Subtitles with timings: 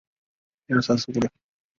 [0.65, 1.29] 蒙蒂涅。